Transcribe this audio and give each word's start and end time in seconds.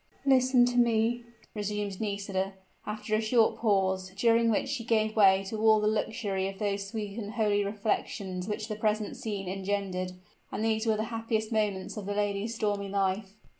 "Listen 0.25 0.65
to 0.65 0.77
me," 0.77 1.25
resumed 1.53 2.01
Nisida, 2.01 2.53
after 2.87 3.13
a 3.13 3.21
short 3.21 3.57
pause, 3.59 4.09
during 4.17 4.49
which 4.49 4.67
she 4.67 4.83
gave 4.83 5.15
way 5.15 5.43
to 5.43 5.61
all 5.61 5.79
the 5.79 5.85
luxury 5.85 6.47
of 6.47 6.57
those 6.57 6.87
sweet 6.87 7.19
and 7.19 7.33
holy 7.33 7.63
reflections 7.63 8.47
which 8.47 8.67
the 8.67 8.75
present 8.75 9.15
scene 9.15 9.47
engendered: 9.47 10.13
and 10.51 10.65
these 10.65 10.87
were 10.87 10.97
the 10.97 11.03
happiest 11.13 11.51
moments 11.51 11.97
of 11.97 12.07
the 12.07 12.15
lady's 12.15 12.55
stormy 12.55 12.89
life. 12.89 13.35